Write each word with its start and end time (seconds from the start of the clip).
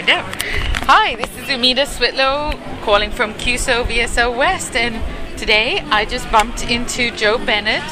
find 0.00 0.10
out. 0.10 0.42
Hi, 0.86 1.14
this 1.16 1.30
is 1.36 1.44
Umida 1.48 1.86
Switlow 1.86 2.52
calling 2.82 3.10
from 3.10 3.34
CUSO 3.34 3.84
VSO 3.84 4.34
West, 4.36 4.74
and 4.74 5.02
today 5.38 5.80
I 5.90 6.04
just 6.04 6.30
bumped 6.30 6.70
into 6.70 7.10
Joe 7.10 7.38
Bennett 7.38 7.82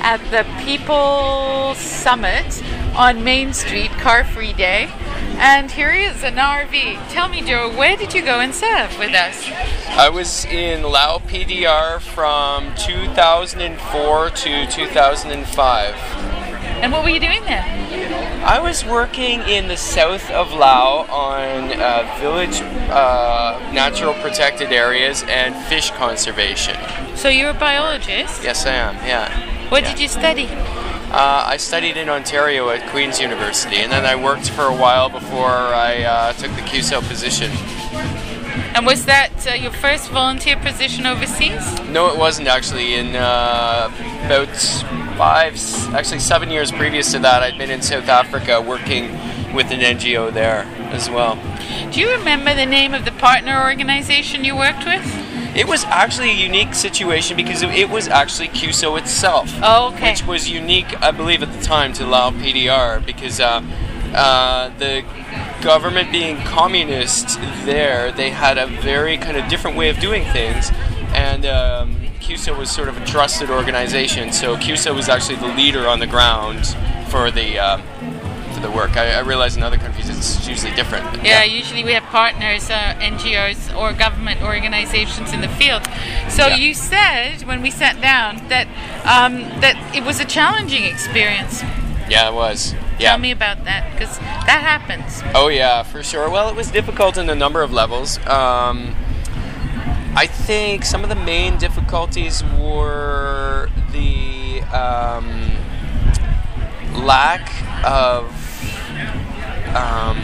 at 0.00 0.20
the 0.30 0.46
People 0.64 1.74
Summit 1.74 2.62
on 2.94 3.24
Main 3.24 3.52
Street, 3.52 3.90
Car 3.92 4.24
Free 4.24 4.52
Day. 4.52 4.88
And 5.38 5.70
here 5.70 5.92
he 5.92 6.04
is, 6.04 6.22
an 6.22 6.36
RV. 6.36 7.10
Tell 7.10 7.28
me, 7.28 7.42
Joe, 7.42 7.76
where 7.76 7.96
did 7.96 8.14
you 8.14 8.22
go 8.22 8.38
and 8.40 8.54
serve 8.54 8.96
with 8.98 9.14
us? 9.14 9.50
I 9.88 10.08
was 10.08 10.44
in 10.46 10.82
Lao 10.82 11.18
PDR 11.18 12.00
from 12.00 12.72
2004 12.76 14.30
to 14.30 14.66
2005. 14.66 15.94
And 16.82 16.92
what 16.92 17.02
were 17.02 17.10
you 17.10 17.20
doing 17.20 17.42
there? 17.42 17.64
I 18.46 18.60
was 18.60 18.84
working 18.84 19.40
in 19.40 19.66
the 19.66 19.76
south 19.76 20.30
of 20.30 20.52
Lao 20.52 21.04
on 21.10 21.72
uh, 21.80 22.16
village 22.20 22.60
uh, 22.90 23.58
natural 23.72 24.14
protected 24.14 24.70
areas 24.70 25.24
and 25.26 25.52
fish 25.66 25.90
conservation. 25.90 26.76
So 27.16 27.28
you're 27.28 27.50
a 27.50 27.54
biologist? 27.54 28.44
Yes, 28.44 28.64
I 28.64 28.74
am, 28.74 28.94
yeah. 29.04 29.68
What 29.68 29.82
yeah. 29.82 29.90
did 29.90 30.00
you 30.00 30.06
study? 30.06 30.46
Uh, 30.46 31.42
I 31.44 31.56
studied 31.56 31.96
in 31.96 32.08
Ontario 32.08 32.70
at 32.70 32.88
Queen's 32.92 33.18
University, 33.18 33.78
and 33.78 33.90
then 33.90 34.06
I 34.06 34.14
worked 34.14 34.48
for 34.50 34.66
a 34.66 34.76
while 34.76 35.08
before 35.08 35.48
I 35.48 36.04
uh, 36.04 36.32
took 36.34 36.52
the 36.52 36.62
CUSO 36.62 37.02
position. 37.08 37.50
And 38.76 38.86
was 38.86 39.06
that 39.06 39.32
uh, 39.50 39.54
your 39.54 39.72
first 39.72 40.08
volunteer 40.10 40.56
position 40.56 41.04
overseas? 41.04 41.80
No, 41.88 42.12
it 42.12 42.16
wasn't 42.16 42.46
actually. 42.46 42.94
In 42.94 43.16
uh, 43.16 43.90
about 44.26 44.54
five, 45.16 45.58
actually 45.94 46.20
seven 46.20 46.50
years 46.50 46.70
previous 46.70 47.12
to 47.12 47.18
that, 47.20 47.42
I'd 47.42 47.58
been 47.58 47.70
in 47.70 47.82
South 47.82 48.08
Africa 48.08 48.60
working 48.60 49.10
with 49.54 49.70
an 49.70 49.80
NGO 49.80 50.32
there 50.32 50.62
as 50.92 51.08
well. 51.08 51.36
Do 51.90 52.00
you 52.00 52.10
remember 52.10 52.54
the 52.54 52.66
name 52.66 52.94
of 52.94 53.04
the 53.04 53.12
partner 53.12 53.62
organization 53.62 54.44
you 54.44 54.56
worked 54.56 54.84
with? 54.84 55.04
It 55.56 55.66
was 55.66 55.84
actually 55.84 56.30
a 56.30 56.34
unique 56.34 56.74
situation 56.74 57.34
because 57.34 57.62
it 57.62 57.88
was 57.88 58.08
actually 58.08 58.48
CUSO 58.48 58.98
itself. 58.98 59.50
Oh, 59.62 59.92
okay. 59.94 60.10
Which 60.10 60.26
was 60.26 60.50
unique, 60.50 61.00
I 61.00 61.12
believe, 61.12 61.42
at 61.42 61.50
the 61.50 61.62
time 61.62 61.94
to 61.94 62.06
Lao 62.06 62.30
PDR 62.30 63.04
because 63.04 63.40
uh, 63.40 63.62
uh, 64.14 64.68
the 64.78 65.02
government 65.62 66.12
being 66.12 66.36
communist 66.42 67.40
there, 67.64 68.12
they 68.12 68.30
had 68.30 68.58
a 68.58 68.66
very 68.66 69.16
kind 69.16 69.38
of 69.38 69.48
different 69.48 69.78
way 69.78 69.88
of 69.88 69.98
doing 69.98 70.24
things. 70.32 70.70
And 71.14 71.46
um, 71.46 72.05
CUSO 72.26 72.58
was 72.58 72.68
sort 72.72 72.88
of 72.88 73.00
a 73.00 73.06
trusted 73.06 73.50
organization. 73.50 74.32
So 74.32 74.56
CUSO 74.56 74.92
was 74.92 75.08
actually 75.08 75.36
the 75.36 75.54
leader 75.54 75.86
on 75.86 76.00
the 76.00 76.08
ground 76.08 76.66
for 77.08 77.30
the. 77.30 77.58
Uh, 77.58 77.78
for 78.52 78.60
the 78.62 78.70
work. 78.70 78.96
I, 78.96 79.12
I, 79.12 79.20
realize 79.20 79.54
in 79.56 79.62
other 79.62 79.76
countries 79.76 80.08
it's 80.08 80.48
usually 80.48 80.72
different. 80.74 81.04
Yeah, 81.16 81.42
yeah, 81.42 81.44
usually 81.44 81.84
we 81.84 81.92
have 81.92 82.04
partners, 82.04 82.70
uh, 82.70 82.94
NGOs, 82.98 83.76
or 83.76 83.92
government 83.92 84.42
organizations 84.42 85.34
in 85.34 85.42
the 85.42 85.48
field. 85.48 85.84
So 86.30 86.46
yeah. 86.46 86.56
you 86.56 86.72
said 86.72 87.42
when 87.42 87.60
we 87.60 87.70
sat 87.70 88.00
down 88.00 88.48
that 88.48 88.66
um, 89.04 89.42
that 89.60 89.76
it 89.94 90.04
was 90.04 90.20
a 90.20 90.24
challenging 90.24 90.84
experience. 90.84 91.62
Yeah, 92.08 92.30
it 92.30 92.34
was. 92.34 92.72
Yeah. 92.98 93.10
Tell 93.10 93.18
me 93.18 93.30
about 93.30 93.64
that 93.64 93.92
because 93.92 94.18
that 94.18 94.62
happens. 94.62 95.22
Oh 95.34 95.48
yeah, 95.48 95.82
for 95.82 96.02
sure. 96.02 96.30
Well, 96.30 96.48
it 96.48 96.56
was 96.56 96.70
difficult 96.70 97.18
in 97.18 97.28
a 97.28 97.34
number 97.34 97.62
of 97.62 97.74
levels. 97.74 98.16
Um, 98.26 98.96
I 100.16 100.26
think 100.26 100.86
some 100.86 101.02
of 101.02 101.10
the 101.10 101.14
main 101.14 101.58
difficulties 101.86 102.42
were 102.58 103.70
the 103.92 104.60
um, 104.72 105.52
lack 107.04 107.48
of 107.84 108.24
um, 109.72 110.18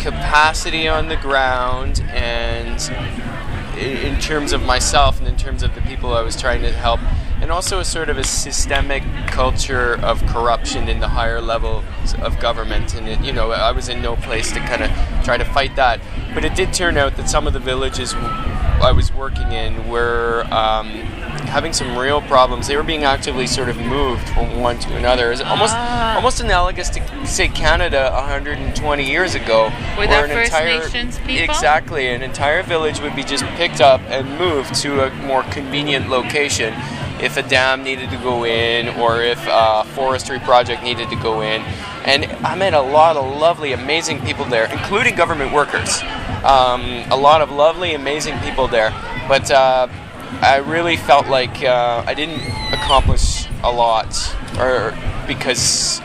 capacity 0.00 0.88
on 0.88 1.06
the 1.06 1.14
ground 1.18 2.02
and 2.08 2.90
in 3.78 4.18
terms 4.18 4.52
of 4.52 4.60
myself 4.64 5.20
and 5.20 5.28
in 5.28 5.36
terms 5.36 5.62
of 5.62 5.72
the 5.76 5.80
people 5.82 6.14
I 6.14 6.22
was 6.22 6.40
trying 6.40 6.62
to 6.62 6.72
help, 6.72 6.98
and 7.40 7.52
also 7.52 7.78
a 7.78 7.84
sort 7.84 8.08
of 8.08 8.18
a 8.18 8.24
systemic 8.24 9.04
culture 9.28 10.00
of 10.00 10.20
corruption 10.26 10.88
in 10.88 10.98
the 10.98 11.08
higher 11.08 11.40
levels 11.40 11.84
of 12.22 12.40
government. 12.40 12.94
And 12.96 13.08
it, 13.08 13.20
you 13.20 13.32
know, 13.32 13.52
I 13.52 13.70
was 13.70 13.88
in 13.88 14.02
no 14.02 14.16
place 14.16 14.50
to 14.50 14.58
kind 14.58 14.82
of 14.82 14.90
try 15.24 15.36
to 15.36 15.44
fight 15.44 15.76
that. 15.76 16.00
But 16.34 16.44
it 16.44 16.56
did 16.56 16.72
turn 16.72 16.96
out 16.96 17.16
that 17.18 17.28
some 17.28 17.46
of 17.46 17.52
the 17.52 17.60
villages 17.60 18.14
I 18.84 18.92
was 18.92 19.14
working 19.14 19.50
in 19.52 19.88
were 19.88 20.44
um, 20.50 20.90
having 21.48 21.72
some 21.72 21.96
real 21.96 22.20
problems. 22.20 22.66
They 22.66 22.76
were 22.76 22.82
being 22.82 23.04
actively 23.04 23.46
sort 23.46 23.70
of 23.70 23.78
moved 23.78 24.28
from 24.28 24.60
one 24.60 24.78
to 24.80 24.94
another. 24.96 25.32
It's 25.32 25.40
almost 25.40 25.72
ah. 25.74 26.16
almost 26.16 26.40
analogous 26.40 26.90
to 26.90 27.26
say 27.26 27.48
Canada 27.48 28.10
120 28.12 29.10
years 29.10 29.34
ago, 29.34 29.72
With 29.98 30.10
where 30.10 30.26
an 30.26 30.30
First 30.30 30.52
entire 30.52 30.80
Nations 30.80 31.18
people? 31.20 31.44
exactly 31.44 32.08
an 32.08 32.20
entire 32.20 32.62
village 32.62 33.00
would 33.00 33.16
be 33.16 33.24
just 33.24 33.44
picked 33.56 33.80
up 33.80 34.02
and 34.02 34.38
moved 34.38 34.74
to 34.82 35.06
a 35.06 35.14
more 35.26 35.44
convenient 35.44 36.10
location 36.10 36.74
if 37.22 37.38
a 37.38 37.42
dam 37.42 37.82
needed 37.82 38.10
to 38.10 38.18
go 38.18 38.44
in 38.44 38.88
or 39.00 39.22
if 39.22 39.42
a 39.48 39.84
forestry 39.94 40.38
project 40.40 40.82
needed 40.82 41.08
to 41.08 41.16
go 41.16 41.40
in. 41.40 41.62
And 42.04 42.26
I 42.46 42.54
met 42.54 42.74
a 42.74 42.82
lot 42.82 43.16
of 43.16 43.24
lovely, 43.40 43.72
amazing 43.72 44.20
people 44.26 44.44
there, 44.44 44.70
including 44.70 45.14
government 45.14 45.54
workers. 45.54 46.02
Um, 46.44 46.82
a 47.10 47.16
lot 47.16 47.40
of 47.40 47.50
lovely, 47.50 47.94
amazing 47.94 48.38
people 48.40 48.68
there. 48.68 48.90
But 49.28 49.50
uh, 49.50 49.88
I 50.42 50.56
really 50.58 50.96
felt 50.96 51.26
like 51.28 51.62
uh, 51.62 52.04
I 52.06 52.14
didn't 52.14 52.40
accomplish 52.72 53.46
a 53.62 53.72
lot, 53.72 54.14
or 54.58 54.96
because 55.26 56.00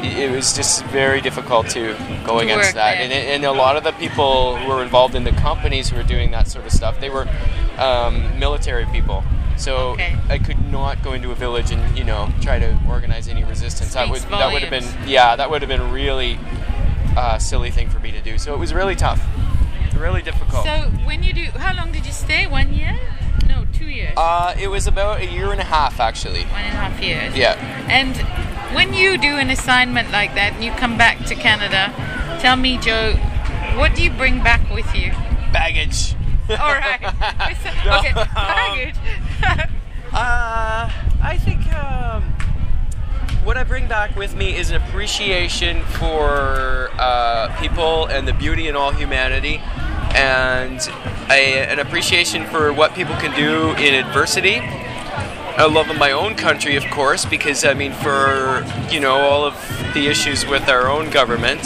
it 0.00 0.30
was 0.30 0.54
just 0.54 0.84
very 0.86 1.20
difficult 1.20 1.68
to 1.70 1.96
go 2.24 2.38
against 2.38 2.74
that. 2.74 2.98
And, 2.98 3.12
and 3.12 3.44
a 3.44 3.52
lot 3.52 3.76
of 3.76 3.84
the 3.84 3.92
people 3.92 4.56
who 4.56 4.68
were 4.68 4.82
involved 4.82 5.14
in 5.14 5.24
the 5.24 5.32
companies 5.32 5.88
who 5.88 5.96
were 5.96 6.02
doing 6.04 6.30
that 6.32 6.48
sort 6.48 6.66
of 6.66 6.72
stuff, 6.72 7.00
they 7.00 7.10
were 7.10 7.26
um, 7.78 8.38
military 8.38 8.84
people. 8.86 9.24
So 9.56 9.92
Okay. 9.92 10.16
I 10.28 10.38
could 10.38 10.70
not 10.70 11.02
go 11.02 11.14
into 11.14 11.32
a 11.32 11.34
village 11.34 11.72
and 11.72 11.98
you 11.98 12.04
know 12.04 12.28
try 12.40 12.60
to 12.60 12.78
organize 12.88 13.26
any 13.26 13.42
resistance. 13.42 13.94
that 13.94 14.08
would 14.08 14.20
Speaks 14.20 14.30
that 14.30 14.52
would 14.52 14.62
have 14.62 14.70
been 14.70 15.08
yeah 15.08 15.34
that 15.34 15.50
would 15.50 15.62
have 15.62 15.68
been 15.68 15.80
a 15.80 15.92
really 15.92 16.38
uh, 17.16 17.38
silly 17.38 17.70
thing 17.72 17.88
for 17.90 17.98
me 17.98 18.12
to 18.12 18.20
do. 18.20 18.38
So 18.38 18.54
it 18.54 18.58
was 18.58 18.72
really 18.72 18.94
tough, 18.94 19.20
really 19.98 20.22
difficult. 20.22 20.64
So 20.64 20.90
when 21.04 21.22
you 21.22 21.32
do, 21.32 21.44
how 21.56 21.74
long 21.76 21.92
did 21.92 22.06
you 22.06 22.12
stay? 22.12 22.46
One 22.46 22.72
year? 22.72 22.98
No, 23.48 23.66
two 23.72 23.86
years. 23.88 24.14
Uh, 24.16 24.54
it 24.58 24.68
was 24.68 24.86
about 24.86 25.20
a 25.20 25.26
year 25.26 25.52
and 25.52 25.60
a 25.60 25.64
half 25.64 26.00
actually. 26.00 26.44
One 26.44 26.62
and 26.62 26.74
a 26.74 26.80
half 26.80 27.02
years. 27.02 27.36
Yeah. 27.36 27.54
And 27.88 28.16
when 28.74 28.92
you 28.94 29.18
do 29.18 29.36
an 29.36 29.50
assignment 29.50 30.10
like 30.10 30.34
that 30.34 30.54
and 30.54 30.64
you 30.64 30.72
come 30.72 30.98
back 30.98 31.24
to 31.26 31.34
Canada, 31.34 31.92
tell 32.40 32.56
me, 32.56 32.78
Joe, 32.78 33.14
what 33.76 33.94
do 33.94 34.02
you 34.02 34.10
bring 34.10 34.42
back 34.42 34.68
with 34.70 34.94
you? 34.94 35.10
Baggage. 35.52 36.14
All 36.50 36.56
right. 36.56 37.00
No, 37.84 37.98
okay. 37.98 38.10
um, 38.10 38.28
Baggage. 38.34 38.94
Uh, 40.10 40.90
I 41.22 41.36
think 41.36 41.70
um, 41.74 42.22
what 43.44 43.58
I 43.58 43.62
bring 43.62 43.88
back 43.88 44.16
with 44.16 44.34
me 44.34 44.56
is 44.56 44.70
an 44.70 44.76
appreciation 44.76 45.82
for 45.84 46.90
uh, 46.98 47.54
people 47.60 48.06
and 48.06 48.26
the 48.26 48.32
beauty 48.32 48.68
in 48.68 48.74
all 48.74 48.90
humanity, 48.90 49.60
and 50.14 50.80
a, 51.30 51.66
an 51.68 51.78
appreciation 51.78 52.46
for 52.46 52.72
what 52.72 52.94
people 52.94 53.14
can 53.16 53.34
do 53.36 53.70
in 53.82 53.94
adversity. 53.94 54.60
A 55.60 55.66
love 55.66 55.90
of 55.90 55.98
my 55.98 56.12
own 56.12 56.36
country, 56.36 56.76
of 56.76 56.84
course, 56.90 57.24
because 57.24 57.64
I 57.64 57.74
mean, 57.74 57.92
for 57.92 58.64
you 58.90 59.00
know 59.00 59.16
all 59.16 59.44
of 59.44 59.54
the 59.92 60.06
issues 60.06 60.46
with 60.46 60.68
our 60.68 60.88
own 60.88 61.10
government, 61.10 61.64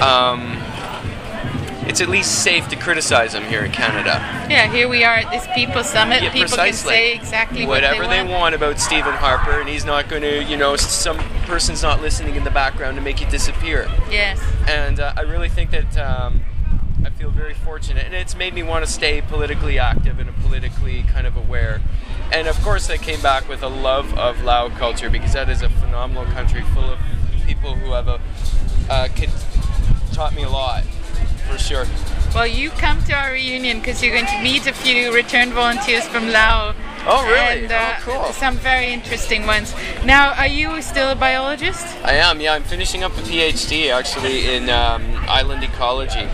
um, 0.00 0.56
it's 1.86 2.00
at 2.00 2.08
least 2.08 2.42
safe 2.42 2.68
to 2.68 2.76
criticize 2.76 3.32
them 3.32 3.44
here 3.44 3.64
in 3.64 3.72
Canada. 3.72 4.20
yeah, 4.48 4.70
here 4.72 4.88
we 4.88 5.02
are 5.04 5.16
at 5.16 5.30
this 5.30 5.46
People 5.54 5.82
Summit. 5.82 6.22
Yeah, 6.22 6.32
People 6.32 6.56
can 6.56 6.72
say 6.72 7.12
exactly 7.14 7.66
whatever 7.66 8.02
what 8.02 8.10
they, 8.10 8.22
they 8.22 8.32
want 8.32 8.54
about 8.54 8.78
Stephen 8.78 9.12
Harper, 9.12 9.60
and 9.60 9.68
he's 9.68 9.84
not 9.84 10.08
going 10.08 10.22
to, 10.22 10.44
you 10.44 10.56
know, 10.56 10.76
some 10.76 11.18
person's 11.46 11.82
not 11.82 12.00
listening 12.00 12.36
in 12.36 12.44
the 12.44 12.50
background 12.50 12.96
to 12.96 13.02
make 13.02 13.20
you 13.20 13.26
disappear. 13.28 13.90
Yes. 14.10 14.40
And 14.68 15.00
uh, 15.00 15.12
I 15.16 15.22
really 15.22 15.48
think 15.48 15.72
that 15.72 15.98
um, 15.98 16.42
I 16.42 16.49
feel 17.20 17.30
very 17.30 17.52
fortunate, 17.52 18.06
and 18.06 18.14
it's 18.14 18.34
made 18.34 18.54
me 18.54 18.62
want 18.62 18.82
to 18.82 18.90
stay 18.90 19.20
politically 19.20 19.78
active 19.78 20.18
and 20.18 20.34
politically 20.36 21.02
kind 21.02 21.26
of 21.26 21.36
aware. 21.36 21.82
And 22.32 22.48
of 22.48 22.58
course, 22.62 22.88
I 22.88 22.96
came 22.96 23.20
back 23.20 23.46
with 23.46 23.62
a 23.62 23.68
love 23.68 24.18
of 24.18 24.42
Lao 24.42 24.70
culture 24.70 25.10
because 25.10 25.34
that 25.34 25.50
is 25.50 25.60
a 25.60 25.68
phenomenal 25.68 26.24
country 26.32 26.62
full 26.72 26.84
of 26.84 26.98
people 27.46 27.74
who 27.74 27.92
have 27.92 28.08
a 28.08 28.18
uh, 28.88 29.08
kid, 29.14 29.28
taught 30.14 30.34
me 30.34 30.44
a 30.44 30.48
lot, 30.48 30.82
for 31.46 31.58
sure. 31.58 31.84
Well, 32.34 32.46
you 32.46 32.70
come 32.70 33.02
to 33.04 33.12
our 33.12 33.32
reunion 33.32 33.80
because 33.80 34.02
you're 34.02 34.14
going 34.14 34.24
to 34.24 34.42
meet 34.42 34.66
a 34.66 34.72
few 34.72 35.12
returned 35.12 35.52
volunteers 35.52 36.08
from 36.08 36.30
Lao. 36.30 36.74
Oh, 37.06 37.26
really? 37.26 37.64
And, 37.64 37.72
uh, 37.72 37.96
oh, 37.98 38.02
cool. 38.02 38.32
Some 38.32 38.56
very 38.56 38.94
interesting 38.94 39.44
ones. 39.44 39.74
Now, 40.06 40.32
are 40.34 40.46
you 40.46 40.80
still 40.80 41.10
a 41.10 41.14
biologist? 41.14 41.84
I 42.02 42.14
am, 42.14 42.40
yeah. 42.40 42.54
I'm 42.54 42.62
finishing 42.62 43.02
up 43.02 43.12
a 43.12 43.20
PhD 43.20 43.92
actually 43.92 44.54
in 44.54 44.70
um, 44.70 45.02
island 45.28 45.62
ecology. 45.64 46.26